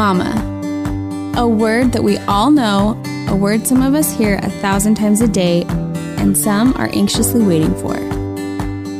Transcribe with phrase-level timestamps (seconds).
[0.00, 1.34] Mama.
[1.36, 5.20] A word that we all know, a word some of us hear a thousand times
[5.20, 5.64] a day,
[6.16, 7.96] and some are anxiously waiting for.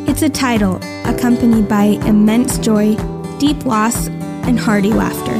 [0.06, 0.76] It's a title
[1.06, 2.96] accompanied by immense joy,
[3.38, 5.32] deep loss, and hearty laughter.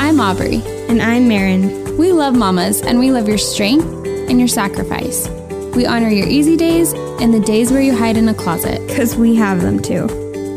[0.00, 0.62] I'm Aubrey.
[0.88, 1.98] And I'm Marin.
[1.98, 5.28] We love mamas, and we love your strength and your sacrifice.
[5.76, 8.80] We honor your easy days and the days where you hide in a closet.
[8.88, 10.06] Because we have them too.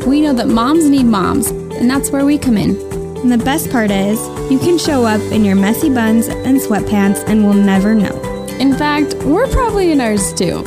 [0.06, 2.87] We know that moms need moms, and that's where we come in.
[3.22, 4.16] And the best part is,
[4.48, 8.14] you can show up in your messy buns and sweatpants and we'll never know.
[8.60, 10.62] In fact, we're probably in ours too.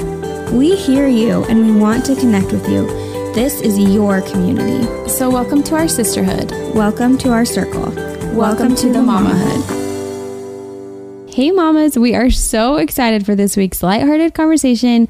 [0.52, 2.86] We hear you and we want to connect with you.
[3.34, 4.86] This is your community.
[5.08, 6.52] So, welcome to our sisterhood.
[6.76, 7.84] Welcome to our circle.
[7.84, 9.62] Welcome, welcome to, to, the, mamahood.
[9.62, 11.34] mamahood.
[11.34, 15.08] Hey, mamas, we are so excited for this week's lighthearted conversation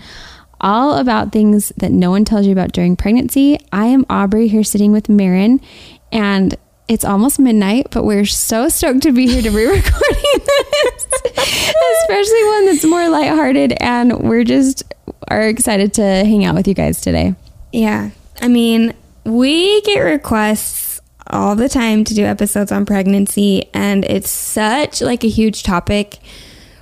[0.61, 3.59] all about things that no one tells you about during pregnancy.
[3.71, 5.59] I am Aubrey here sitting with Marin,
[6.11, 6.55] and
[6.91, 11.07] it's almost midnight, but we're so stoked to be here to be recording this,
[12.03, 13.77] especially one that's more lighthearted.
[13.79, 14.83] And we're just
[15.29, 17.33] are excited to hang out with you guys today.
[17.71, 18.09] Yeah.
[18.41, 18.93] I mean,
[19.23, 25.23] we get requests all the time to do episodes on pregnancy, and it's such like
[25.23, 26.17] a huge topic.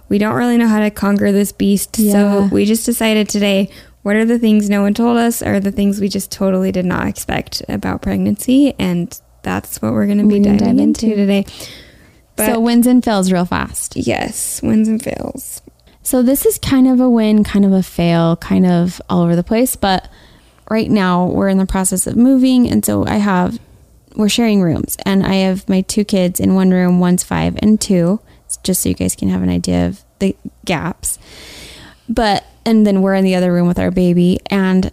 [0.07, 1.99] We don't really know how to conquer this beast.
[1.99, 2.13] Yeah.
[2.13, 3.69] So we just decided today
[4.01, 6.85] what are the things no one told us or the things we just totally did
[6.85, 11.05] not expect about pregnancy and that's what we're going to be diving dive into.
[11.07, 11.45] into today.
[12.35, 13.95] But so wins and fails real fast.
[13.95, 15.61] Yes, wins and fails.
[16.03, 19.35] So this is kind of a win, kind of a fail, kind of all over
[19.35, 19.75] the place.
[19.75, 20.09] But
[20.69, 23.59] right now we're in the process of moving, and so I have
[24.15, 26.99] we're sharing rooms, and I have my two kids in one room.
[26.99, 28.19] One's five and two,
[28.63, 31.19] just so you guys can have an idea of the gaps.
[32.07, 34.91] But and then we're in the other room with our baby, and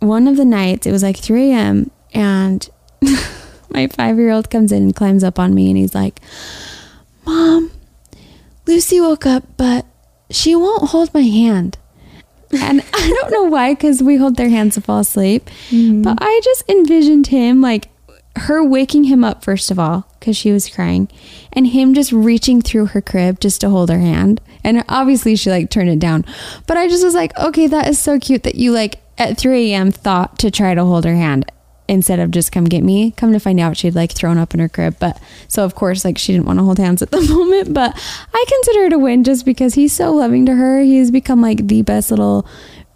[0.00, 1.90] one of the nights it was like 3 a.m.
[2.12, 2.68] and
[3.70, 6.20] my five year old comes in and climbs up on me and he's like,
[7.24, 7.70] Mom,
[8.66, 9.86] Lucy woke up, but
[10.30, 11.78] she won't hold my hand.
[12.52, 15.50] And I don't know why, because we hold their hands to fall asleep.
[15.70, 16.02] Mm-hmm.
[16.02, 17.88] But I just envisioned him like
[18.36, 21.08] her waking him up, first of all, because she was crying,
[21.52, 24.40] and him just reaching through her crib just to hold her hand.
[24.62, 26.24] And obviously, she like turned it down.
[26.66, 29.72] But I just was like, okay, that is so cute that you like at 3
[29.72, 29.90] a.m.
[29.90, 31.50] thought to try to hold her hand
[31.90, 33.10] instead of just come get me.
[33.10, 34.96] Come to find out, she'd like thrown up in her crib.
[35.00, 37.74] But so, of course, like she didn't want to hold hands at the moment.
[37.74, 38.00] But
[38.32, 40.80] I consider it a win just because he's so loving to her.
[40.80, 42.46] He's become like the best little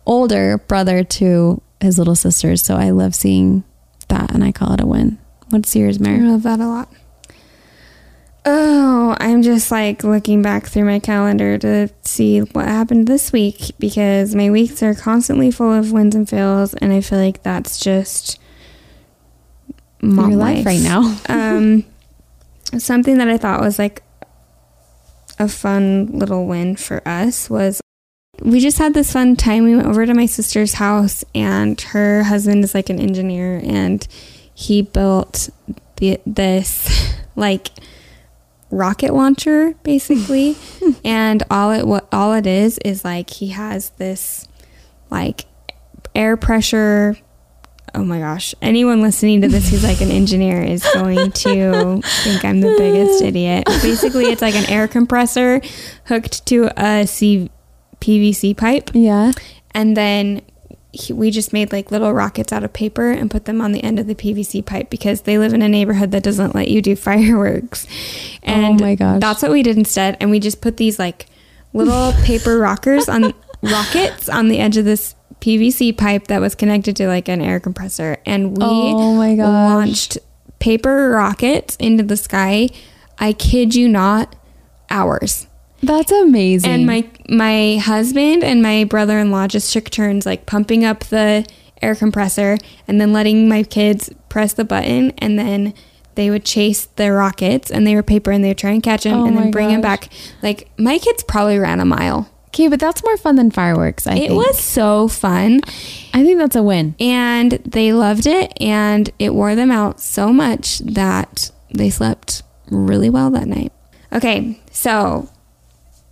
[0.06, 2.62] older brother to his little sisters.
[2.62, 3.64] So I love seeing
[4.08, 5.18] that and I call it a win.
[5.50, 6.18] What's yours, Mary?
[6.18, 6.88] I love that a lot.
[8.46, 13.72] Oh, I'm just like looking back through my calendar to see what happened this week
[13.78, 17.78] because my weeks are constantly full of wins and fails, and I feel like that's
[17.78, 18.38] just
[20.04, 21.16] mom your life, life right now.
[21.28, 21.84] um,
[22.78, 24.02] something that I thought was like
[25.38, 27.80] a fun little win for us was
[28.42, 29.64] we just had this fun time.
[29.64, 34.06] We went over to my sister's house, and her husband is like an engineer, and
[34.52, 35.50] he built
[35.96, 37.68] the, this like
[38.70, 40.56] rocket launcher basically,
[41.04, 44.48] and all it what all it is is like he has this
[45.10, 45.44] like
[46.14, 47.16] air pressure
[47.94, 52.44] oh my gosh, anyone listening to this who's like an engineer is going to think
[52.44, 53.64] I'm the biggest idiot.
[53.82, 55.60] Basically, it's like an air compressor
[56.06, 57.50] hooked to a C-
[58.00, 58.90] PVC pipe.
[58.92, 59.32] Yeah.
[59.72, 60.42] And then
[60.92, 63.82] he, we just made like little rockets out of paper and put them on the
[63.82, 66.82] end of the PVC pipe because they live in a neighborhood that doesn't let you
[66.82, 67.86] do fireworks.
[67.86, 69.20] Oh and oh my gosh.
[69.20, 70.16] That's what we did instead.
[70.20, 71.26] And we just put these like
[71.72, 76.96] little paper rockers on rockets on the edge of this PVC pipe that was connected
[76.96, 80.18] to like an air compressor, and we oh my launched
[80.58, 82.70] paper rockets into the sky.
[83.18, 84.34] I kid you not,
[84.90, 85.46] hours.
[85.82, 86.70] That's amazing.
[86.70, 91.46] And my my husband and my brother-in-law just took turns like pumping up the
[91.82, 92.56] air compressor
[92.88, 95.74] and then letting my kids press the button and then
[96.14, 99.02] they would chase the rockets and they were paper and they would try and catch
[99.02, 99.74] them oh and then bring gosh.
[99.74, 100.08] them back.
[100.42, 102.30] Like my kids probably ran a mile.
[102.54, 104.30] Okay, but that's more fun than fireworks, I it think.
[104.30, 105.60] It was so fun.
[106.12, 106.94] I think that's a win.
[107.00, 113.10] And they loved it and it wore them out so much that they slept really
[113.10, 113.72] well that night.
[114.12, 115.28] Okay, so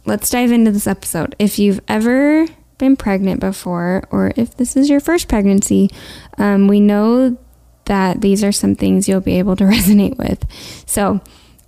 [0.04, 1.36] let's dive into this episode.
[1.38, 5.90] If you've ever been pregnant before, or if this is your first pregnancy,
[6.38, 7.38] um, we know
[7.84, 10.44] that these are some things you'll be able to resonate with.
[10.88, 11.20] So,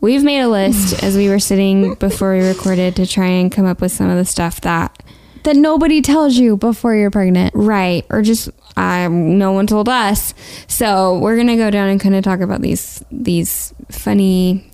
[0.05, 3.65] We've made a list as we were sitting before we recorded to try and come
[3.65, 5.03] up with some of the stuff that
[5.45, 7.55] that nobody tells you before you're pregnant.
[7.55, 8.05] Right.
[8.11, 10.35] Or just um, no one told us.
[10.69, 14.71] So we're gonna go down and kind of talk about these these funny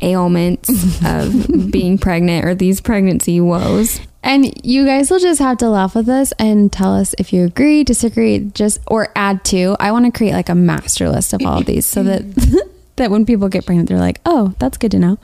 [0.00, 0.68] ailments
[1.04, 4.00] of being pregnant or these pregnancy woes.
[4.24, 7.44] And you guys will just have to laugh with us and tell us if you
[7.44, 9.76] agree, disagree, just or add to.
[9.78, 12.24] I want to create like a master list of all of these so that
[12.96, 15.18] that when people get pregnant, they're like, oh, that's good to know.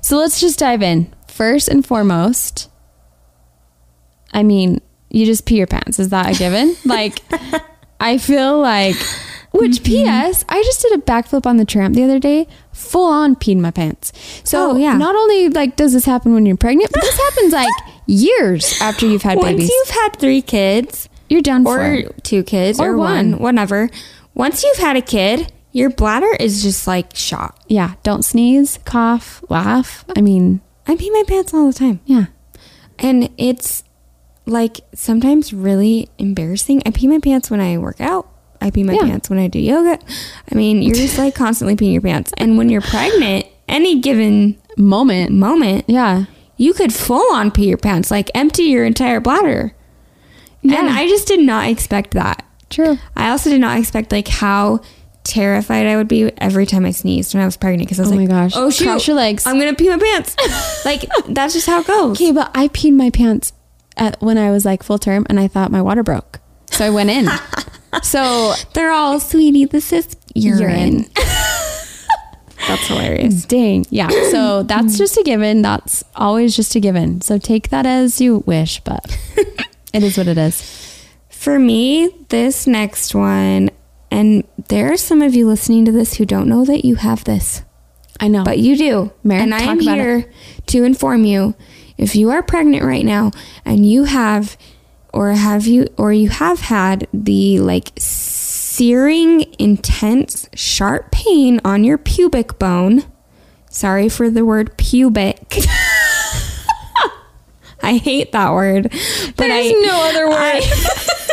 [0.00, 1.12] So let's just dive in.
[1.28, 2.70] First and foremost,
[4.32, 4.80] I mean,
[5.10, 5.98] you just pee your pants.
[5.98, 6.76] Is that a given?
[6.84, 7.20] like,
[8.00, 8.96] I feel like,
[9.52, 9.84] which mm-hmm.
[9.84, 10.44] P.S.
[10.48, 13.70] I just did a backflip on the tramp the other day, full on peed my
[13.70, 14.12] pants.
[14.44, 14.96] So Oh, yeah.
[14.96, 17.72] not only like does this happen when you're pregnant, but this happens like
[18.06, 19.68] years after you've had babies.
[19.68, 22.12] Once you've had three kids you're done or for.
[22.22, 23.40] two kids or, Or one, one.
[23.40, 23.90] whatever,
[24.34, 27.62] once you've had a kid, your bladder is just like shot.
[27.68, 30.04] Yeah, don't sneeze, cough, laugh.
[30.16, 32.00] I mean, I pee my pants all the time.
[32.06, 32.26] yeah.
[32.98, 33.84] And it's
[34.46, 36.82] like sometimes really embarrassing.
[36.86, 38.26] I pee my pants when I work out.
[38.62, 39.00] I pee my Yeah.
[39.02, 39.98] pants when I do yoga.
[40.50, 42.32] I mean, you're just like constantly peeing your pants.
[42.38, 45.30] And when you're pregnant, any given Moment.
[45.32, 46.24] moment, Yeah.
[46.56, 49.74] you could full on pee your pants, like empty your entire bladder.
[50.62, 50.78] Yeah.
[50.80, 52.44] And I just did not expect that.
[52.70, 52.98] True.
[53.14, 54.80] I also did not expect like how
[55.26, 58.12] terrified I would be every time I sneezed when I was pregnant because I was
[58.12, 58.52] Oh like, my gosh.
[58.54, 59.46] oh shoot, Cross your legs.
[59.46, 60.36] I'm gonna pee my pants.
[60.84, 62.16] like that's just how it goes.
[62.16, 63.52] Okay, but I peed my pants
[63.96, 66.40] at, when I was like full term and I thought my water broke.
[66.70, 67.28] So I went in.
[68.02, 70.60] so They're all, sweetie, this is urine.
[70.60, 71.04] urine.
[72.68, 73.44] That's hilarious.
[73.44, 73.86] Dang.
[73.90, 74.08] Yeah.
[74.30, 75.62] So that's just a given.
[75.62, 77.20] That's always just a given.
[77.20, 79.16] So take that as you wish, but
[79.92, 81.04] it is what it is.
[81.28, 83.70] For me, this next one,
[84.10, 87.24] and there are some of you listening to this who don't know that you have
[87.24, 87.62] this,
[88.20, 88.44] I know.
[88.44, 89.12] but you do.
[89.24, 90.30] Mary, and I talk am here
[90.66, 91.54] to inform you
[91.98, 93.30] if you are pregnant right now
[93.64, 94.56] and you have
[95.12, 101.96] or have you or you have had the like searing intense sharp pain on your
[101.96, 103.02] pubic bone
[103.70, 105.56] sorry for the word pubic
[107.82, 110.36] i hate that word but There's I, no other word.
[110.62, 111.22] I-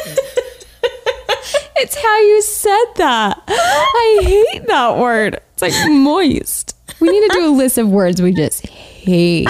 [1.77, 3.43] it's how you said that.
[3.47, 5.39] I hate that word.
[5.53, 6.75] It's like moist.
[6.99, 9.47] We need to do a list of words we just hate.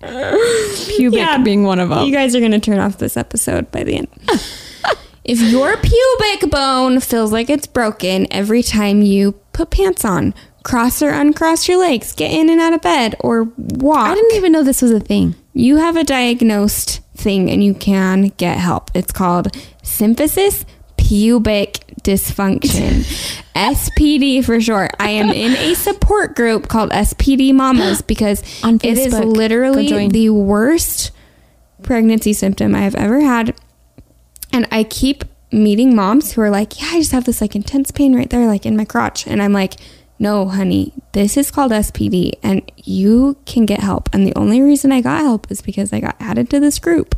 [0.00, 1.38] Pubic Yeah.
[1.38, 2.04] being one of them.
[2.06, 4.08] You guys are going to turn off this episode by the end.
[5.24, 10.34] if your pubic bone feels like it's broken every time you put pants on,
[10.64, 14.34] cross or uncross your legs, get in and out of bed, or walk, I didn't
[14.36, 15.34] even know this was a thing.
[15.54, 18.90] you have a diagnosed thing and you can get help.
[18.94, 20.64] It's called symphysis
[21.12, 23.04] pubic dysfunction.
[23.54, 24.92] SPD for short.
[24.98, 30.30] I am in a support group called SPD Mamas because On it is literally the
[30.30, 31.10] worst
[31.82, 33.54] pregnancy symptom I have ever had.
[34.54, 37.90] And I keep meeting moms who are like, Yeah, I just have this like intense
[37.90, 39.26] pain right there, like in my crotch.
[39.26, 39.74] And I'm like,
[40.18, 44.08] No, honey, this is called SPD and you can get help.
[44.14, 47.16] And the only reason I got help is because I got added to this group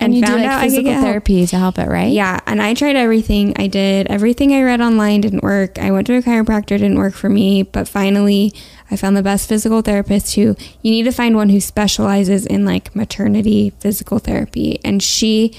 [0.00, 1.04] And, you do found like out I could physical get help.
[1.06, 2.10] therapy to help it, right?
[2.12, 3.52] Yeah, and I tried everything.
[3.56, 5.78] I did everything I read online didn't work.
[5.78, 8.52] I went to a chiropractor, didn't work for me, but finally
[8.90, 12.64] I found the best physical therapist who you need to find one who specializes in
[12.64, 15.54] like maternity physical therapy and she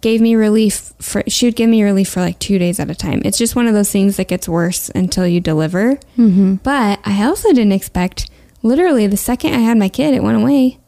[0.00, 2.94] gave me relief for she would give me relief for like 2 days at a
[2.94, 3.22] time.
[3.24, 5.94] It's just one of those things that gets worse until you deliver.
[6.16, 6.54] Mm-hmm.
[6.56, 8.30] But I also didn't expect
[8.62, 10.78] literally the second I had my kid it went away.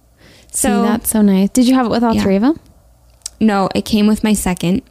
[0.53, 1.51] So So that's so nice.
[1.51, 2.23] Did you have it with all Yeah.
[2.23, 2.59] three of them?
[3.41, 4.83] No, it came with my second.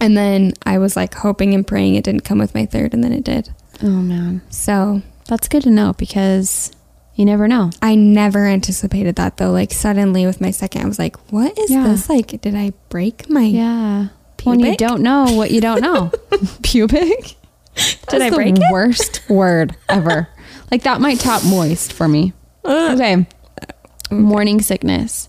[0.00, 3.02] And then I was like hoping and praying it didn't come with my third, and
[3.02, 3.52] then it did.
[3.82, 6.72] Oh man, So that's good to know because
[7.14, 7.70] you never know.
[7.82, 9.50] I never anticipated that though.
[9.50, 11.84] Like suddenly with my second, I was like, what is Yeah.
[11.88, 12.08] this?
[12.08, 13.42] Like, did I break my.
[13.42, 14.08] Yeah.
[14.44, 16.12] When you don't know what you don't know.
[16.62, 17.34] Pubic?
[18.08, 18.62] Did I the break it?
[18.72, 20.28] worst word ever.
[20.70, 22.32] Like that might top moist for me.
[22.64, 22.94] Ugh.
[22.94, 23.26] Okay.
[24.10, 25.27] Morning sickness.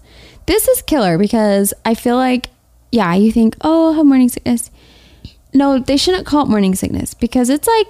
[0.50, 2.50] This is killer because I feel like,
[2.92, 4.72] yeah, you think, oh, I'll have morning sickness.
[5.54, 7.86] No, they shouldn't call it morning sickness because it's like,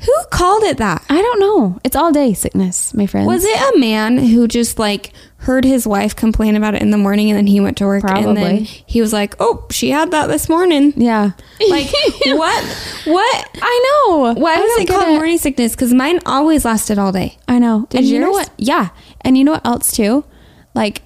[0.00, 1.02] Who called it that?
[1.08, 1.80] I don't know.
[1.82, 3.26] It's all day sickness, my friends.
[3.26, 6.98] Was it a man who just like heard his wife complain about it in the
[6.98, 10.10] morning and then he went to work and then he was like, oh, she had
[10.10, 10.92] that this morning.
[10.98, 11.30] Yeah.
[11.70, 11.86] Like,
[12.26, 12.64] what?
[13.06, 13.48] What?
[13.62, 14.34] I know.
[14.34, 15.74] Why I was don't it morning sickness?
[15.74, 17.38] Because mine always lasted all day.
[17.48, 17.86] I know.
[17.88, 18.48] Did and you know yours?
[18.48, 18.50] what?
[18.58, 18.88] Yeah.
[19.22, 20.26] And you know what else too?
[20.74, 21.00] Like,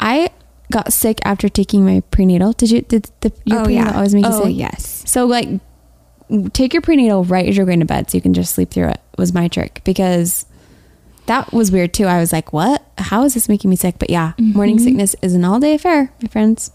[0.00, 0.30] I
[0.70, 2.52] got sick after taking my prenatal.
[2.52, 2.82] Did you?
[2.82, 4.56] Did the your prenatal always make you oh, sick?
[4.56, 5.02] yes.
[5.06, 5.48] So like,
[6.52, 8.88] take your prenatal right as you're going to bed, so you can just sleep through
[8.88, 9.00] it.
[9.18, 10.46] Was my trick because
[11.26, 12.06] that was weird too.
[12.06, 12.82] I was like, what?
[12.98, 13.96] How is this making me sick?
[13.98, 16.70] But yeah, morning sickness is an all day affair, my friends.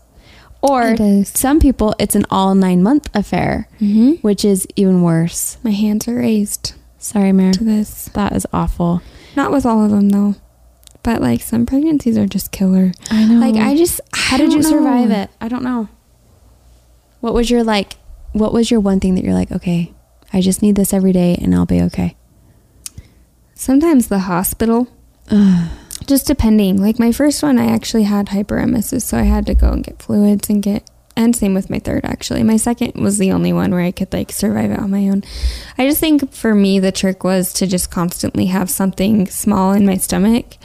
[0.61, 4.13] Or some people, it's an all nine month affair, Mm-hmm.
[4.21, 5.57] which is even worse.
[5.63, 7.51] My hands are raised Sorry, Mary.
[7.53, 8.05] to this.
[8.13, 9.01] That is awful.
[9.35, 10.35] Not with all of them though.
[11.05, 12.91] But like some pregnancies are just killer.
[13.11, 13.35] I know.
[13.35, 15.29] Like I just How did you survive it?
[15.39, 15.87] I don't know.
[17.19, 17.93] What was your like
[18.33, 19.93] what was your one thing that you're like, okay,
[20.33, 22.17] I just need this every day and I'll be okay?
[23.53, 24.87] Sometimes the hospital.
[26.07, 26.81] just depending.
[26.81, 30.01] Like my first one I actually had hyperemesis, so I had to go and get
[30.01, 32.41] fluids and get and same with my third actually.
[32.41, 35.23] My second was the only one where I could like survive it on my own.
[35.77, 39.85] I just think for me the trick was to just constantly have something small in
[39.85, 40.57] my stomach,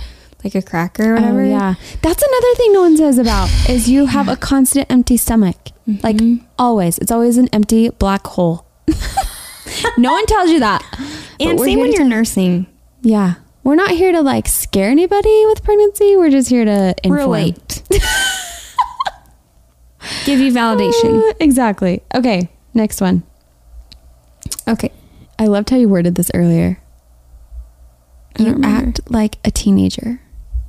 [0.45, 1.43] like a cracker or whatever.
[1.43, 1.75] Oh, yeah.
[2.03, 5.57] That's another thing no one says about is you have a constant empty stomach.
[6.03, 6.45] Like Mhm.
[6.59, 6.99] always.
[6.99, 8.65] It's always an empty black hole.
[9.99, 10.83] no one tells you that.
[11.41, 12.67] And same when you're nursing.
[13.03, 13.35] Yeah.
[13.65, 16.17] We're not here to like scare anybody with pregnancy.
[16.17, 17.19] We're just here to inform.
[17.21, 17.83] Relate.
[20.25, 21.31] Give you validation.
[21.31, 22.03] Uh, exactly.
[22.15, 22.49] Okay.
[22.73, 23.23] Next one.
[24.67, 24.91] Okay.
[25.39, 26.79] I loved how you worded this earlier.
[28.39, 30.21] You act like a teenager.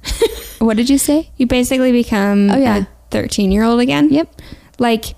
[0.60, 1.30] what did you say?
[1.38, 2.78] You basically become Oh, yeah.
[2.78, 4.10] a 13 year old again.
[4.10, 4.34] Yep.
[4.80, 5.16] Like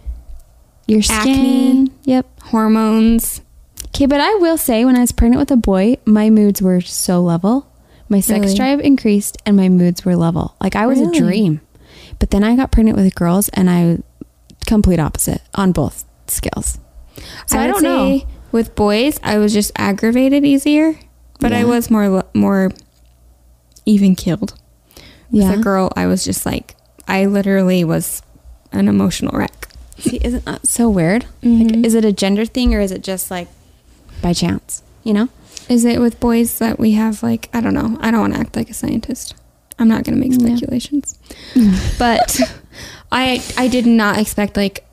[0.88, 1.34] Your Acne.
[1.34, 1.94] skin.
[2.04, 2.25] Yep.
[2.44, 3.42] hormones.
[3.88, 6.82] Okay, but I will say when I was pregnant with a boy, my moods were
[6.82, 7.68] so level.
[8.10, 8.56] My sex Really?
[8.56, 10.56] drive increased and my moods were level.
[10.62, 11.18] Like I was Really?
[11.18, 11.62] a dream.
[12.20, 14.00] But then I got pregnant with girls and I
[14.66, 16.80] complete opposite on both scales.
[17.48, 18.22] So I, would don't know.
[18.52, 20.96] With boys, I was just aggravated easier,
[21.40, 22.72] but I was more more
[23.86, 24.54] even killed.
[25.34, 25.50] Yeah.
[25.52, 26.75] With a girl, I was just like
[27.08, 28.22] I literally was
[28.72, 29.68] an emotional wreck.
[29.98, 31.25] See, isn't that so weird?
[31.44, 31.75] Mhm.
[31.75, 33.48] Like, is it a gender thing or is it just like
[34.22, 34.84] by chance?
[35.04, 35.30] You know?
[35.70, 37.98] Is it with boys that we have like I don't know.
[38.00, 39.34] I don't want to act like a scientist.
[39.80, 40.56] I'm not going to make Yeah.
[40.56, 41.18] speculations.
[42.00, 42.40] but
[43.12, 44.86] I I did not expect like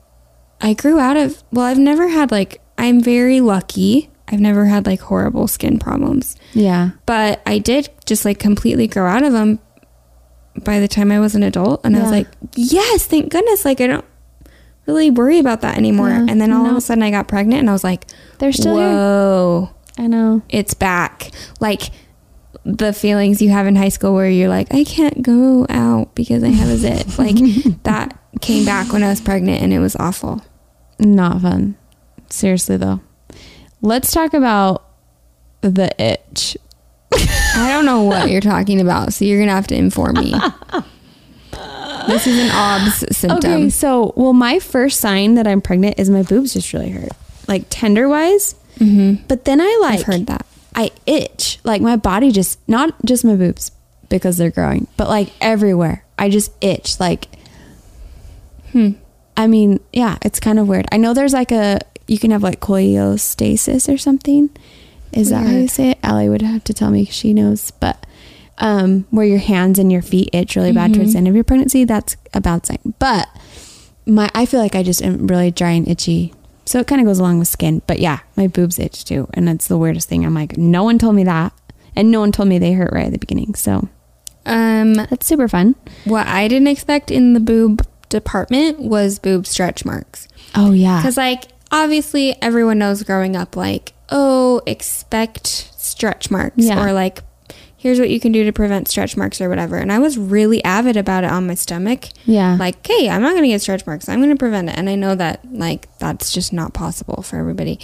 [0.59, 4.09] I grew out of well, I've never had like I'm very lucky.
[4.27, 6.35] I've never had like horrible skin problems.
[6.53, 6.91] Yeah.
[7.05, 9.59] But I did just like completely grow out of them
[10.55, 13.81] by the time I was an adult and I was like, "Yes, thank goodness like
[13.81, 14.05] I don't
[14.85, 17.59] really worry about that anymore." Yeah, and then all of a sudden I got pregnant
[17.61, 18.05] and I was like,
[18.39, 19.69] They're still here.
[19.97, 20.41] I know.
[20.49, 21.31] it's back.
[21.59, 21.91] Like
[22.63, 26.43] the feelings you have in high school where you're like, I can't go out because
[26.43, 27.17] I have a zit.
[27.17, 27.35] like
[27.83, 30.41] that came back when I was pregnant and it was awful.
[30.99, 31.75] Not fun.
[32.29, 33.01] Seriously though.
[33.81, 34.85] Let's talk about
[35.61, 36.57] the itch.
[37.13, 40.31] I don't know what you're talking about, so you're gonna have to inform me.
[42.07, 43.51] this is an OBS symptom.
[43.51, 47.11] Okay, so well, my first sign that I'm pregnant is my boobs just really hurt,
[47.47, 48.55] like tender wise.
[48.77, 49.25] Mm-hmm.
[49.27, 50.45] But then I like I've heard that.
[50.73, 53.71] I itch, like my body just not just my boobs
[54.09, 56.05] because they're growing, but like everywhere.
[56.17, 57.27] I just itch, like.
[58.71, 58.91] Hmm.
[59.35, 60.85] I mean, yeah, it's kind of weird.
[60.91, 64.49] I know there's like a you can have like cholestasis or something.
[65.13, 65.99] Is that how you say it?
[66.03, 68.05] Allie would have to tell me she knows, but
[68.59, 71.13] um, where your hands and your feet itch really bad towards Mhm.
[71.13, 72.77] the end of your pregnancy, that's a bad sign.
[72.99, 73.27] But
[74.05, 76.33] my I feel like I just am really dry and itchy.
[76.65, 77.81] So it kind of goes along with skin.
[77.87, 79.27] But yeah, my boobs itch too.
[79.33, 80.25] And it's the weirdest thing.
[80.25, 81.53] I'm like, no one told me that.
[81.95, 83.55] And no one told me they hurt right at the beginning.
[83.55, 83.89] So
[84.45, 85.75] Um, that's super fun.
[86.05, 90.27] what I didn't expect in the boob department was boob stretch marks.
[90.55, 90.97] Oh, yeah.
[90.97, 96.57] Because, like, obviously everyone knows growing up, like, oh, expect stretch marks.
[96.57, 96.83] Yeah.
[96.85, 97.23] Or, like,
[97.77, 99.77] here's what you can do to prevent stretch marks or whatever.
[99.77, 102.09] And I was really avid about it on my stomach.
[102.25, 102.55] Yeah.
[102.59, 104.07] Like, hey, I'm not going to get stretch marks.
[104.07, 104.77] I'm going to prevent it.
[104.77, 107.79] And I know that, like, that's just not possible for everybody.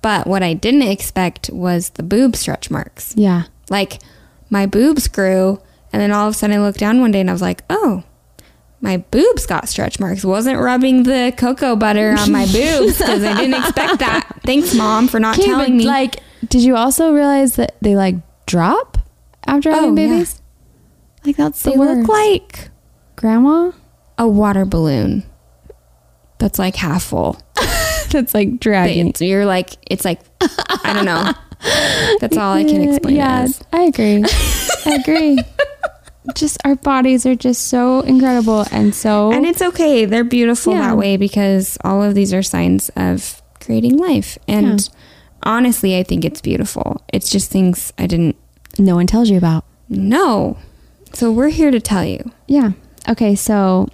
[0.00, 3.14] But what I didn't expect was the boob stretch marks.
[3.16, 3.44] yeah.
[3.70, 4.00] Like,
[4.50, 5.60] my boobs grew.
[5.92, 7.62] And then all of a sudden I looked down one day and I was like,
[7.70, 8.02] oh,
[8.82, 10.24] my boobs got stretch marks.
[10.24, 14.28] Wasn't rubbing the cocoa butter on my boobs because I didn't expect that.
[14.44, 15.86] Thanks, mom, for not Okay, telling me.
[15.86, 16.16] Like,
[16.48, 18.98] did you also realize that they like drop
[19.46, 20.08] after having Oh, yeah.
[20.08, 20.42] babies?
[21.24, 22.00] Like that's the they worst.
[22.00, 22.68] look like
[23.16, 23.70] grandma.
[24.18, 25.22] a water balloon
[26.38, 27.40] that's like half full.
[28.10, 29.08] that's like dragging.
[29.10, 31.32] It's- you're like, it's like, I don't know.
[32.20, 33.62] That's all I can explain Yeah, as.
[33.72, 34.24] I agree.
[34.84, 35.38] I agree.
[36.34, 40.04] Just our bodies are just so incredible and so And it's okay.
[40.04, 40.88] They're beautiful Yeah.
[40.88, 44.38] that way because all of these are signs of creating life.
[44.46, 44.86] And Yeah.
[45.42, 47.00] honestly, I think it's beautiful.
[47.12, 48.36] It's just things I didn't
[48.78, 49.64] no one tells you about.
[49.88, 50.56] no
[51.12, 52.30] So we're here to tell you.
[52.46, 52.72] Yeah.
[53.08, 53.88] Okay, so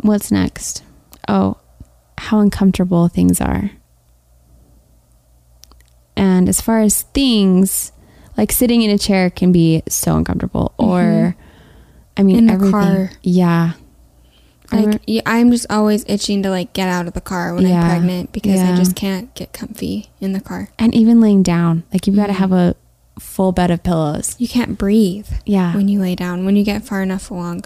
[0.00, 0.82] what's next?
[1.28, 1.58] Oh,
[2.18, 3.70] how uncomfortable things are.
[6.16, 7.92] And as far as things,
[8.36, 10.72] like sitting in a chair can be so uncomfortable.
[10.78, 11.23] Or, mm-hmm.
[12.16, 12.38] I mean, Mm-hmm.
[12.38, 12.72] In the everything.
[12.72, 13.10] car.
[13.22, 13.72] Yeah.
[14.72, 17.80] Like I'm just always itching to like get out of the car when Yeah.
[17.82, 18.72] I'm pregnant because Yeah.
[18.72, 20.68] I just can't get comfy in the car.
[20.78, 22.74] and even laying down, like you've got to have a
[23.20, 24.34] full bed of pillows.
[24.38, 25.76] You can't breathe Yeah.
[25.76, 27.64] when you lay down, when you get far enough along.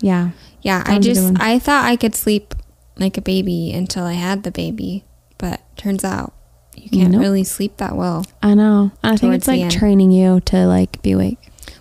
[0.00, 0.30] Yeah.
[0.60, 1.40] Yeah, I Sounds a good just.
[1.42, 2.54] I thought I could sleep
[2.98, 5.04] like a baby until I had the baby,
[5.38, 6.34] but turns out
[6.76, 7.20] you can't Nope.
[7.22, 8.26] really sleep that well.
[8.42, 8.90] I know.
[9.02, 9.70] I think it's like end.
[9.70, 11.38] training you to like be awake.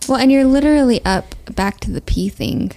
[0.10, 2.72] Well, and you're literally up back to the pee thing.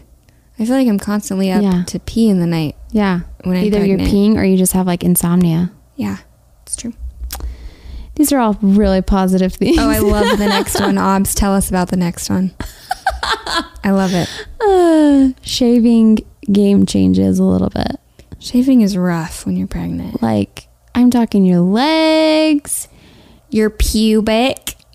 [0.59, 1.83] I feel like I'm constantly up Yeah.
[1.85, 3.21] to pee in the night Yeah.
[3.45, 4.01] when I'm Either pregnant.
[4.03, 5.73] you're peeing or you just have like insomnia.
[5.97, 6.19] Yeah,
[6.67, 6.93] it's true.
[8.17, 9.79] These are all really positive things.
[9.79, 10.99] Oh, I love the next one.
[10.99, 12.53] Aubs, tell us about the next one.
[13.83, 14.29] I love it.
[14.61, 16.19] Uh, shaving
[16.53, 17.97] game changes a little bit.
[18.39, 20.23] Shaving is rough when you're pregnant.
[20.23, 22.89] Like I'm talking your legs.
[23.49, 24.77] Your pubic.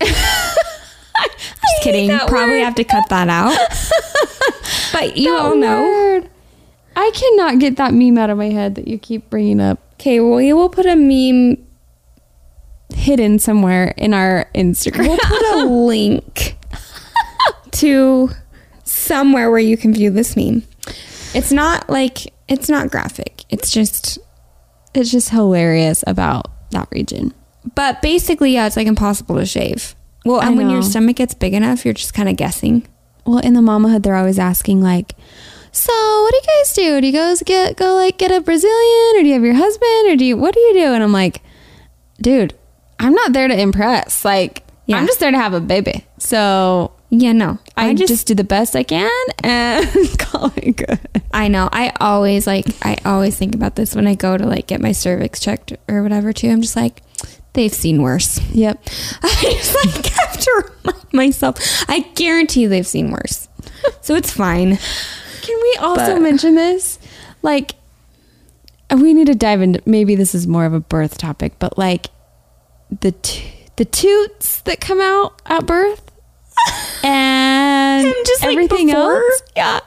[1.70, 2.10] Just kidding.
[2.18, 2.64] Probably word.
[2.64, 3.56] have to cut that out.
[4.92, 5.82] but you That all know.
[5.82, 6.28] word.
[6.96, 9.78] I cannot get that meme out of my head that you keep bringing up.
[9.94, 11.64] Okay, well, we will put a meme.
[12.94, 15.08] Hidden somewhere in our Instagram.
[15.08, 16.56] We'll put a link
[17.72, 18.30] to
[18.84, 20.62] somewhere where you can view this meme.
[21.34, 23.44] It's not like it's not graphic.
[23.50, 24.18] It's just
[24.94, 27.34] it's just hilarious about that region.
[27.74, 29.94] but basically yeah, it's like impossible to shave.
[30.24, 32.86] Well, and when your stomach gets big enough, you're just kind of guessing.
[33.24, 35.14] Well, in the mamahood, they're always asking like,
[35.72, 37.00] "So, what do you guys do?
[37.00, 40.08] Do you guys get go like get a Brazilian, or do you have your husband,
[40.08, 41.40] or do you what do you do?" And I'm like,
[42.20, 42.54] "Dude,
[42.98, 44.24] I'm not there to impress.
[44.24, 44.96] Like, Yeah.
[44.98, 46.04] I'm just there to have a baby.
[46.18, 47.58] So Yeah, no.
[47.76, 49.10] I, just, do the best I can
[49.44, 49.86] and
[50.18, 51.68] call it good." I know.
[51.72, 54.92] I always like I always think about this when I go to like get my
[54.92, 56.48] cervix checked or whatever too.
[56.48, 57.02] I'm just like
[57.54, 58.40] they've seen worse.
[58.52, 58.82] Yep.
[59.22, 61.56] I just like have to remind myself.
[61.88, 63.48] I guarantee they've seen worse.
[64.00, 64.78] So it's fine.
[65.42, 66.98] Can we also But- mention this?
[67.42, 67.74] Like,
[68.94, 69.80] we need to dive into.
[69.86, 72.06] Maybe this is more of a birth topic, but like
[73.00, 73.44] the t-
[73.76, 76.10] the toots that come out at birth,
[77.04, 79.16] and, And just, like, everything before?
[79.22, 79.42] else.
[79.56, 79.80] Yeah.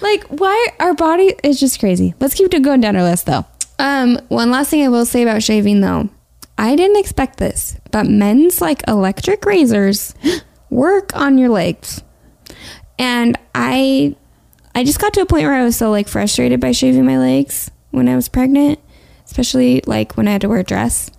[0.00, 2.14] Like, why our body is just crazy.
[2.20, 3.44] Let's keep going down our list though.
[3.78, 6.08] Um, one last thing I will say about shaving though.
[6.60, 10.14] I didn't expect this, but men's like electric razors
[10.70, 12.02] work on your legs.
[12.98, 14.14] And I
[14.74, 17.18] I just got to a point where I was so like frustrated by shaving my
[17.18, 18.78] legs when I was pregnant,
[19.24, 21.10] especially like when I had to wear a dress.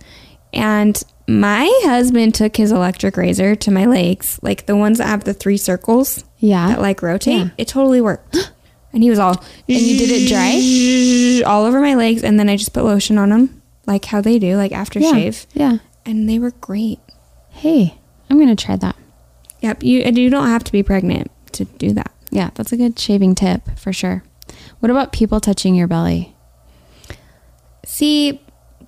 [0.52, 5.24] And my husband took his electric razor to my legs, like the ones that have
[5.24, 6.68] the three circles Yeah.
[6.68, 7.38] that like rotate.
[7.38, 7.48] Yeah.
[7.58, 8.36] It totally worked.
[8.94, 11.50] And he was all, And you did it dry?
[11.50, 14.38] all over my legs, and then I just put lotion on them, like how they
[14.38, 15.46] do, like aftershave.
[15.52, 15.72] yeah.
[15.72, 15.78] Yeah.
[16.06, 16.98] and they were great.
[17.50, 17.98] Hey,
[18.30, 18.96] I'm gonna try that.
[19.60, 22.10] Yep, you and you don't have to be pregnant to do that.
[22.30, 24.24] Yeah, that's a good shaving tip for sure.
[24.80, 26.34] What about people touching your belly?
[27.84, 28.40] See,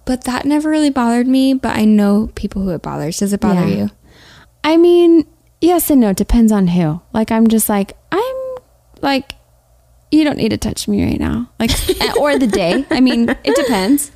[0.05, 1.55] but that never really bothered me.
[1.55, 3.19] But I know people who it bothers.
[3.19, 3.77] Does it bother Yeah.
[3.85, 3.91] you?
[4.63, 5.27] I mean,
[5.61, 6.13] yes and no.
[6.13, 7.01] Depends on who.
[7.13, 8.37] Like, I'm just like, I'm
[9.03, 9.35] like,
[10.11, 11.51] you don't need to touch me right now.
[11.59, 12.85] Like, eh, or the day.
[12.91, 14.11] I mean, it depends.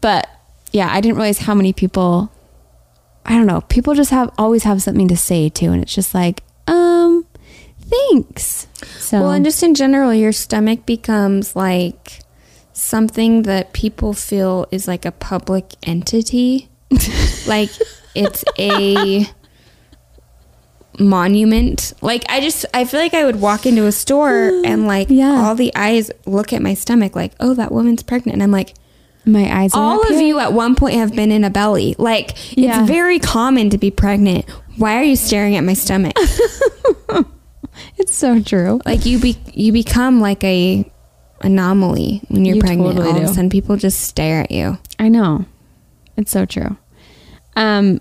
[0.00, 0.28] But
[0.72, 2.30] yeah, I didn't realize how many people,
[3.24, 5.72] I don't know, people just have always have something to say too.
[5.72, 7.26] And it's just like, um,
[7.80, 8.66] thanks.
[8.98, 12.20] So, Well, and just in general, your stomach becomes like
[12.72, 16.68] something that people feel is like a public entity.
[17.46, 17.70] like
[18.14, 19.26] it's a
[20.98, 21.92] monument.
[22.00, 25.44] Like I just I feel like I would walk into a store and like Yeah.
[25.46, 28.74] all the eyes look at my stomach like, "Oh, that woman's pregnant." And I'm like,
[29.26, 31.94] my eyes are all of you at one point have been in a belly.
[31.98, 32.80] Like Yeah.
[32.80, 34.48] it's very common to be pregnant.
[34.76, 36.14] Why are you staring at my stomach?
[37.98, 38.80] It's so true.
[38.86, 40.90] like you be you become like a
[41.42, 42.96] anomaly when you're You pregnant.
[42.96, 44.78] totally all of a sudden, people just stare at you.
[44.98, 45.44] I know.
[46.16, 46.76] It's so true.
[47.54, 48.00] Um,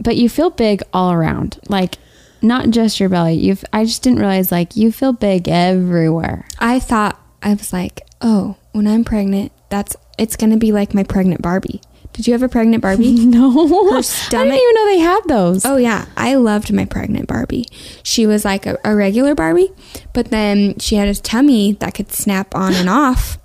[0.00, 1.58] but you feel big all around.
[1.68, 1.96] Like
[2.40, 3.34] not just your belly.
[3.34, 6.46] You've I just didn't realize like you feel big everywhere.
[6.58, 11.04] I thought I was like, oh, when I'm pregnant, that's it's gonna be like my
[11.04, 11.80] pregnant Barbie.
[12.12, 13.12] Did you have a pregnant Barbie?
[13.26, 13.50] No.
[13.90, 15.64] Her I stomach- didn't even know they had those.
[15.64, 17.66] Oh yeah, I loved my pregnant Barbie.
[18.02, 19.70] She was like a, a regular Barbie,
[20.12, 23.38] but then she had a tummy that could snap on and off.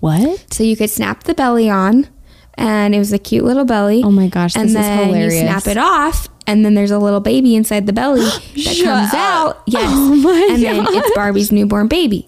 [0.00, 0.46] What?
[0.52, 2.08] So you could snap the belly on,
[2.54, 4.02] and it was a cute little belly.
[4.02, 5.34] Oh my gosh, and this is then hilarious.
[5.34, 8.84] you snap it off, and then there's a little baby inside the belly that Shut
[8.86, 9.14] comes up.
[9.14, 9.62] out.
[9.66, 12.26] Yes, Oh my and then it's Barbie's newborn baby,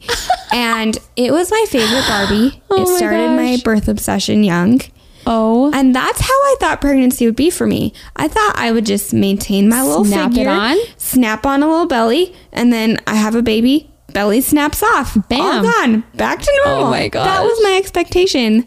[0.53, 2.63] and it was my favorite Barbie.
[2.71, 4.81] Oh it my started my birth obsession young.
[5.27, 5.71] Oh.
[5.75, 7.93] And that's how I thought pregnancy would be for me.
[8.17, 10.79] I thought I would just maintain my little Snap figure, on?
[10.97, 13.91] snap on a little belly, and then I have a baby.
[14.13, 15.17] Belly snaps off.
[15.29, 15.41] Bam.
[15.41, 16.05] All gone.
[16.15, 16.87] Back to oh normal.
[16.87, 17.27] Oh my god.
[17.27, 18.67] That was my expectation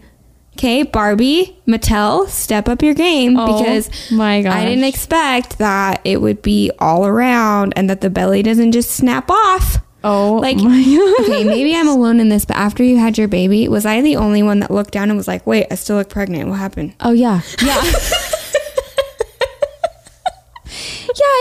[0.57, 6.21] Okay, Barbie, Mattel, step up your game Oh because my I didn't expect that it
[6.21, 9.77] would be all around and that the belly doesn't just snap off.
[10.07, 10.57] Oh, Like,
[11.21, 14.15] okay, maybe I'm alone in this, but after you had your baby, was I the
[14.17, 16.47] only one that looked down and was like, wait, I still look pregnant?
[16.49, 16.93] What happened?
[16.99, 17.81] Oh yeah, yeah.
[17.83, 17.91] yeah,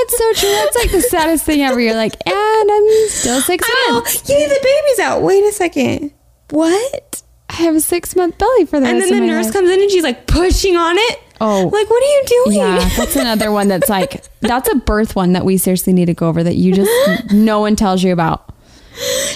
[0.02, 0.50] it's so true.
[0.50, 1.80] That's like the saddest thing ever.
[1.80, 4.28] You're like, and I'm still six months.
[4.28, 5.22] Yay, the baby's out.
[5.22, 6.12] Wait a second.
[6.50, 7.22] What?
[7.50, 9.54] I have a six month belly for the And then the nurse life.
[9.54, 11.20] comes in and she's like pushing on it.
[11.40, 11.64] Oh.
[11.72, 12.56] Like, what are you doing?
[12.58, 16.14] Yeah, that's another one that's like that's a birth one that we seriously need to
[16.14, 18.53] go over that you just no one tells you about.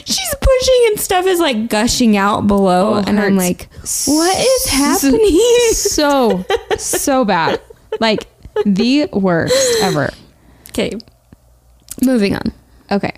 [0.04, 2.94] She's pushing and stuff is like gushing out below.
[2.94, 3.68] Oh, and I'm like,
[4.06, 5.38] what is happening?
[5.72, 6.44] So
[6.78, 7.60] so bad,
[8.00, 8.26] like
[8.64, 10.10] the worst ever.
[10.70, 10.92] okay.
[12.02, 12.52] Moving on.
[12.90, 13.12] Okay,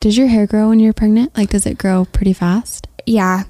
[0.00, 1.36] does your hair grow when you're pregnant?
[1.36, 2.86] Like, does it grow pretty fast?
[3.06, 3.44] Yeah.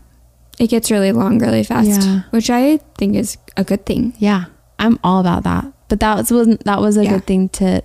[0.58, 2.22] It gets really long really fast, Yeah.
[2.30, 4.14] which I think is a good thing.
[4.18, 4.44] Yeah,
[4.78, 5.64] I'm all about that.
[5.88, 7.10] But that was that was a Yeah.
[7.14, 7.82] good thing to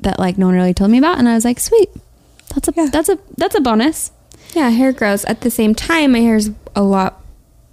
[0.00, 1.90] that like no one really told me about, and I was like, sweet,
[2.54, 2.88] that's a Yeah.
[2.92, 4.10] that's a that's a bonus.
[4.54, 5.24] Yeah, hair grows.
[5.26, 7.20] At the same time, my hair's a lot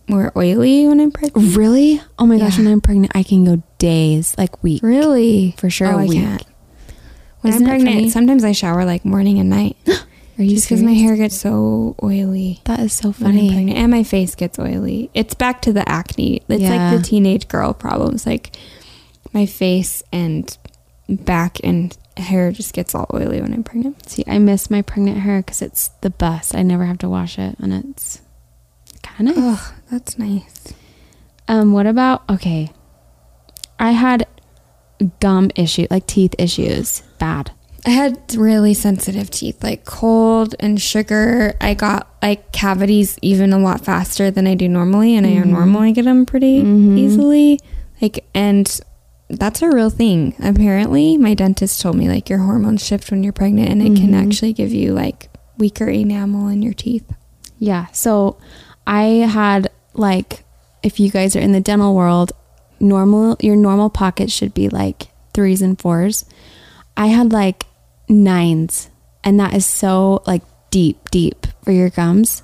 [0.10, 1.56] more oily when I'm pregnant.
[1.56, 2.02] Really?
[2.20, 2.66] Oh my gosh, Yeah.
[2.66, 4.84] when I'm pregnant, I can go days, like weeks.
[4.84, 5.56] Really?
[5.58, 6.20] For sure, Oh, a I week.
[6.22, 6.44] can't.
[7.42, 9.78] When Isn't I'm pregnant, sometimes I shower like morning and night.
[10.40, 12.60] Are you just because my hair gets so oily.
[12.66, 13.50] That is so when I'm funny.
[13.52, 13.78] pregnant.
[13.78, 15.10] And my face gets oily.
[15.14, 16.42] It's back to the acne.
[16.50, 16.92] It's Yeah.
[16.92, 18.26] like the teenage girl problems.
[18.26, 18.56] Like
[19.32, 20.58] my face and
[21.08, 24.10] back and hair just gets all oily when I'm pregnant.
[24.10, 26.56] See, I miss my pregnant hair because it's the best.
[26.56, 28.22] I never have to wash it, and it's
[29.02, 29.46] kind of nice.
[29.48, 30.74] Oh, that's nice.
[31.48, 32.72] Um, what about okay?
[33.80, 34.28] I had
[35.20, 37.52] gum issue, like teeth issues, bad.
[37.86, 41.54] I had really sensitive teeth, like cold and sugar.
[41.60, 45.92] I got like cavities even a lot faster than I do normally, and I normally
[45.92, 46.64] get them pretty
[47.02, 47.60] easily.
[48.02, 48.80] Like, and
[49.38, 50.36] that's a real thing.
[50.44, 54.12] Apparently, my dentist told me like your hormones shift when you're pregnant, and it can
[54.12, 54.30] mm-hmm.
[54.30, 57.12] actually give you like weaker enamel in your teeth.
[57.60, 57.88] Yeah.
[57.88, 58.38] So
[58.86, 60.44] I had like,
[60.82, 62.32] if you guys are in the dental world,
[62.80, 66.26] normal your normal pocket should be like threes and fours.
[66.98, 67.66] I had like
[68.10, 68.90] nines,
[69.24, 70.42] and that is so like
[70.72, 72.44] deep, deep for your gums,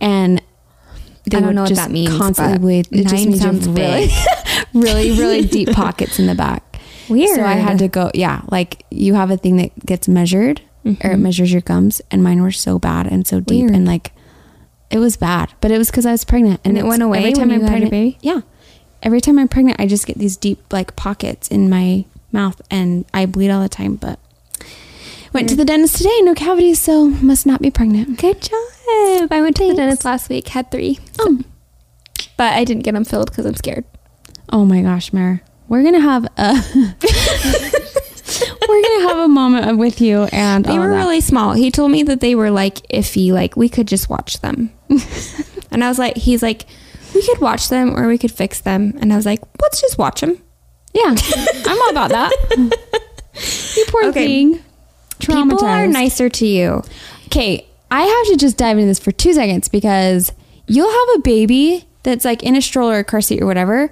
[0.00, 0.42] and
[1.30, 2.98] they I don't know what just that means, Constantly but.
[2.98, 3.68] It just nine means you have sounds
[4.74, 6.78] really, really, deep pockets in the back.
[7.08, 7.36] Weird.
[7.36, 8.10] So I had to go.
[8.14, 11.22] Yeah, like you have a thing that gets measured, or it mm-hmm.
[11.22, 13.74] measures your gums, and mine were so bad and so deep, Weird.
[13.74, 14.12] and like
[14.90, 15.52] it was bad.
[15.60, 17.90] But it was because I was pregnant, And it went away every time I'm pregnant.
[17.90, 18.18] baby?
[18.20, 18.42] Yeah,
[19.02, 23.04] every time I'm pregnant, I just get these deep like pockets in my mouth, and
[23.12, 23.96] I bleed all the time.
[23.96, 24.18] But
[25.32, 28.18] went to the dentist today, no cavities, so must not be pregnant.
[28.18, 28.52] Good job.
[29.32, 31.40] I went to the dentist last week, had three, Oh,
[32.36, 33.84] but I didn't get them filled because I'm scared.
[34.50, 36.54] Oh my gosh, Mare, we're gonna have a
[38.68, 41.52] we're gonna have a moment with you, and They were really small.
[41.54, 44.70] He told me that they were like iffy, like we could just watch them.
[45.70, 46.66] and I was like, he's like,
[47.14, 48.94] we could watch them or we could fix them.
[49.00, 50.40] And I was like, let's just watch them.
[50.92, 51.14] Yeah,
[51.66, 52.32] I'm all about that.
[53.76, 54.26] you poor Okay.
[54.26, 54.64] thing.
[55.20, 56.82] People are nicer to you.
[57.26, 60.32] Okay, I have to just dive into this for two seconds because
[60.66, 63.90] you'll have a baby that's like in a stroller or a car seat or whatever.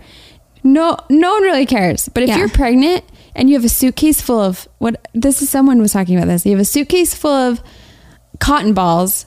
[0.72, 2.08] No, no one really cares.
[2.12, 2.38] But if Yeah.
[2.38, 3.04] you're pregnant
[3.34, 6.44] and you have a suitcase full of what this is, someone was talking about this.
[6.44, 7.60] You have a suitcase full of
[8.38, 9.26] cotton balls.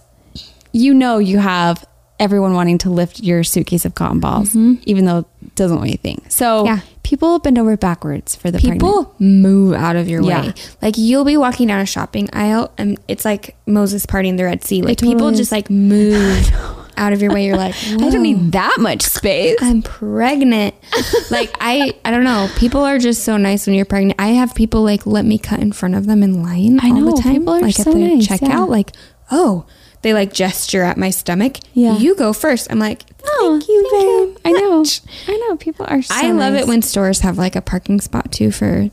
[0.71, 1.84] You know you have
[2.19, 5.97] everyone wanting to lift your suitcase of cotton balls, even though it doesn't weigh a
[5.97, 6.21] thing.
[6.30, 6.75] So Mm-hmm.
[6.75, 6.80] Yeah.
[7.12, 8.80] People bend over backwards for the pregnant.
[8.82, 10.45] People move out of your Yeah.
[10.47, 10.54] way.
[10.82, 14.63] Like you'll be walking down a shopping aisle and it's like Moses parting the Red
[14.63, 14.82] Sea.
[14.82, 15.38] Like totally people is.
[15.38, 16.50] just like move
[16.97, 17.45] out of your way.
[17.45, 19.58] You're like, I don't need that much space.
[19.62, 20.74] I'm pregnant.
[21.32, 22.50] like I I don't know.
[22.56, 24.19] People are just so nice when you're pregnant.
[24.19, 26.95] I have people like let me cut in front of them in line I all
[27.02, 27.34] know, the time.
[27.34, 28.47] people are like so at the nice, checkout.
[28.50, 28.60] yeah.
[28.62, 28.91] Like,
[29.32, 29.65] oh,
[30.01, 31.57] they like gesture at my stomach.
[31.73, 31.97] Yeah.
[31.97, 32.67] You go first.
[32.71, 34.41] I'm like, thank Oh, you thank you.
[34.45, 34.83] I know.
[35.27, 35.55] I know.
[35.57, 36.63] People are so I love nice.
[36.63, 38.89] it when stores have like a parking spot too for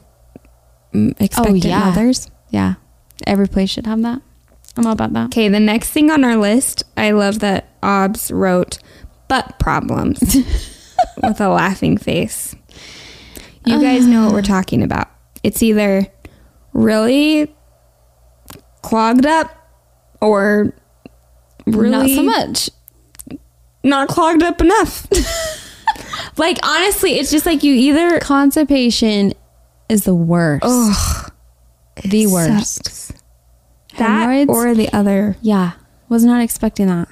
[0.92, 1.80] mm, expectant yeah.
[1.80, 2.30] mothers.
[2.50, 2.74] Yeah.
[3.26, 4.22] Every place should have that.
[4.76, 5.26] I'm all about that.
[5.26, 8.78] Okay, the next thing on our list, I love that Aubs wrote
[9.26, 10.20] butt problems
[11.22, 12.54] with a laughing face.
[13.64, 15.08] You guys know what we're talking about.
[15.42, 16.06] It's either
[16.72, 17.54] really
[18.82, 19.50] clogged up
[20.22, 20.72] or
[21.72, 22.70] really Not so much.
[23.82, 25.06] not clogged up enough.
[26.36, 29.32] like honestly, it's just like you either Constipation
[29.88, 30.64] is the worst.
[30.66, 31.32] Ugh,
[32.04, 32.84] the worst.
[32.84, 33.12] sucks.
[33.98, 34.50] that Hemorrhoids?
[34.50, 35.36] or the other.
[35.42, 35.72] Yeah.
[36.08, 37.08] Was not expecting that.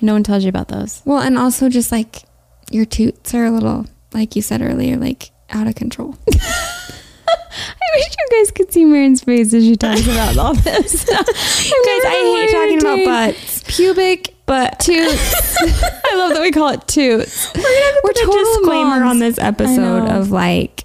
[0.00, 1.02] No one tells you about those.
[1.04, 2.22] Well, and also just like
[2.70, 6.16] your toots are a little, like you said earlier, like out of control.
[6.28, 11.04] I wish you guys could see Marin's face as she talks about all this.
[11.08, 13.53] guys, I hate talking about butts.
[13.76, 15.56] Pubic But toots.
[15.60, 17.48] I love that we call it toots.
[17.54, 19.10] we're gonna We're put a disclaimer moms.
[19.10, 20.84] on this episode of like,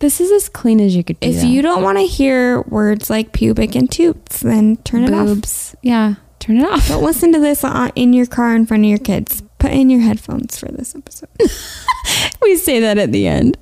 [0.00, 1.28] This is as clean as you could be.
[1.28, 5.74] if you don't want to hear words like pubic and toots, then turn it off.
[5.82, 6.88] yeah, turn it off.
[6.88, 9.42] Don't listen to this in your car in front of your kids.
[9.58, 11.28] Put in your headphones for this episode.
[12.42, 13.58] we say that at the end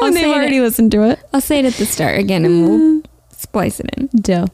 [0.00, 1.20] when they've it- already listened to it.
[1.32, 3.04] I'll say it at the start again and we'll mm.
[3.30, 4.08] splice it in.
[4.20, 4.46] Doe.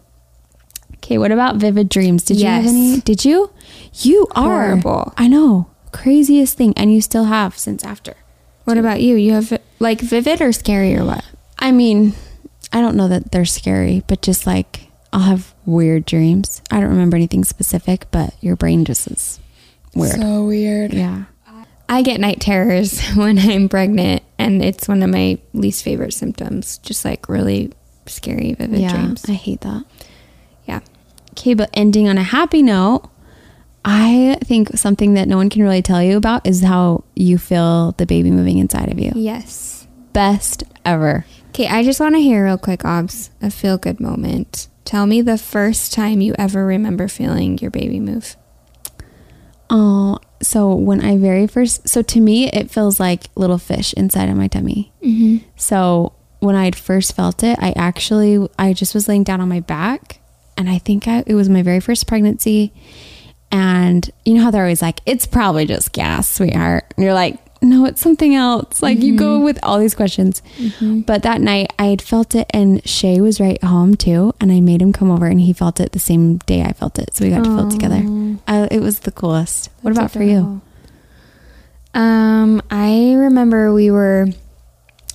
[1.10, 2.22] Okay, what about vivid dreams?
[2.22, 2.64] Did you Yes.
[2.64, 3.00] have any?
[3.00, 3.50] Did you?
[3.94, 5.12] You are Horrible.
[5.16, 8.14] I know, craziest thing, and you still have since after.
[8.62, 9.16] What about you?
[9.16, 11.24] You have like vivid or scary or what?
[11.58, 12.12] I mean,
[12.72, 16.62] I don't know that they're scary, but just like I'll have weird dreams.
[16.70, 19.40] I don't remember anything specific, but your brain just is
[19.96, 20.20] weird.
[20.20, 20.92] So weird.
[20.92, 21.24] yeah.
[21.88, 26.78] I get night terrors when I'm pregnant, and it's one of my least favorite symptoms.
[26.78, 27.72] Just like really
[28.06, 29.24] scary, vivid yeah, dreams.
[29.28, 29.84] I hate that.
[31.30, 33.08] Okay, but ending on a happy note,
[33.84, 37.92] I think something that no one can really tell you about is how you feel
[37.92, 39.12] the baby moving inside of you.
[39.14, 39.86] Yes.
[40.12, 41.24] Best ever.
[41.50, 44.68] Okay, I just want to hear real quick, Aubs, a feel good moment.
[44.84, 48.36] Tell me the first time you ever remember feeling your baby move.
[49.68, 54.28] Oh, so when I very first, so to me, it feels like little fish inside
[54.28, 54.92] of my tummy.
[55.02, 55.48] Mm-hmm.
[55.56, 59.48] So when I had first felt it, I actually, I just was laying down on
[59.48, 60.19] my back,
[60.60, 62.70] and I think I, it was my very first pregnancy.
[63.50, 66.84] And you know how they're always like, it's probably just gas, sweetheart.
[66.96, 68.82] And you're like, no, it's something else.
[68.82, 69.44] Like you go mm-hmm.
[69.44, 70.42] with all these questions.
[70.58, 71.00] Mm-hmm.
[71.00, 74.34] But that night I had felt it, and Shay was right home too.
[74.38, 76.98] And I made him come over, and he felt it the same day I felt
[76.98, 77.14] it.
[77.14, 78.02] So we got to feel it together.
[78.46, 79.70] I, uh, it was the coolest.
[79.80, 80.60] what about for you?
[81.94, 84.28] Um, I remember we were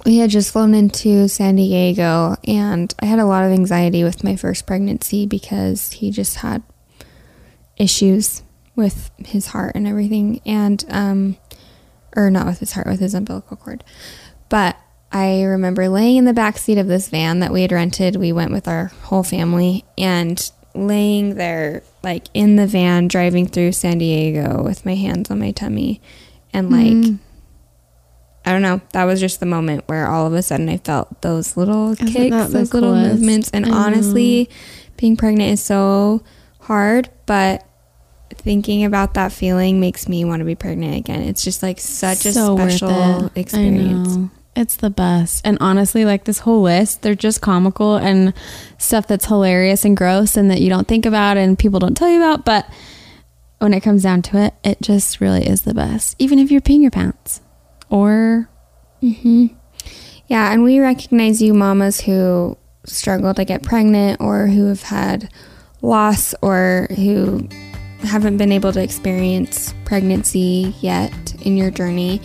[0.05, 4.23] we had just flown into San Diego and I had a lot of anxiety with
[4.23, 6.61] my first pregnancy because he just had
[7.75, 8.43] issues
[8.75, 11.37] with his heart and everything and um
[12.15, 13.83] or not with his heart with his umbilical cord.
[14.47, 14.77] But
[15.11, 18.15] I remember laying in the back seat of this van that we had rented.
[18.15, 23.71] We went with our whole family and laying there like in the van driving through
[23.71, 26.01] San Diego with my hands on my tummy
[26.53, 27.19] and like
[28.45, 28.79] I don't know.
[28.93, 32.07] That was just the moment where all of a sudden I felt those little Isn't
[32.07, 33.49] kicks, those little movements.
[33.51, 34.49] And honestly,
[34.97, 36.23] being pregnant is so
[36.59, 37.67] hard, but
[38.29, 41.23] thinking about that feeling makes me want to be pregnant again.
[41.23, 43.31] It's just like such a So worth special it.
[43.35, 44.31] Experience.
[44.55, 45.45] It's the best.
[45.45, 48.33] And honestly, like this whole list, they're just comical and
[48.77, 52.09] stuff that's hilarious and gross and that you don't think about and people don't tell
[52.09, 52.45] you about.
[52.45, 52.69] But
[53.57, 56.15] when it comes down to it, it just really is the best.
[56.19, 57.41] Even if you're peeing your pants
[57.95, 58.49] or
[58.99, 59.47] hmm
[60.27, 65.31] Yeah, and we recognize you mamas who struggle to get pregnant or who have had
[65.81, 67.47] loss or who
[68.01, 72.21] haven't been able to experience pregnancy yet in your journey.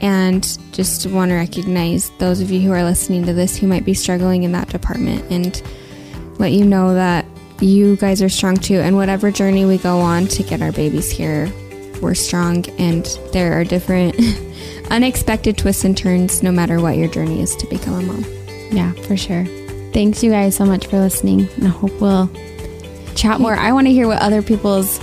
[0.00, 3.84] And just want to recognize those of you who are listening to this who might
[3.84, 5.62] be struggling in that department and
[6.40, 7.24] let you know that
[7.60, 8.80] you guys are strong too.
[8.80, 11.46] And whatever journey we go on to get our babies here,
[12.02, 14.14] we're strong and there are different
[14.90, 18.24] unexpected twists and turns no matter what your journey is to become a mom.
[18.70, 19.44] Yeah, for sure.
[19.92, 21.48] Thanks you guys so much for listening.
[21.56, 22.30] And I hope we'll
[23.14, 23.54] chat more.
[23.54, 25.00] I want to hear what other people's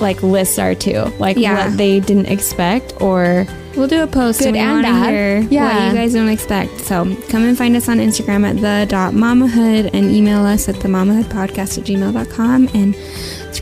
[0.00, 1.00] like lists are too.
[1.18, 1.68] Like Yeah.
[1.68, 3.46] what they didn't expect or
[3.76, 5.10] We'll do a post Good and and bad.
[5.12, 5.88] hear what Yeah.
[5.90, 6.80] you guys don't expect.
[6.82, 10.76] So come and find us on Instagram at the dot mamahood and email us at
[10.80, 12.94] the mamahoodpodcast at gmail.com and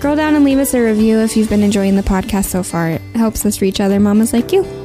[0.02, 2.90] scroll down and leave us a review if you've been enjoying the podcast so far.
[2.90, 4.81] It helps us reach other mamas like you.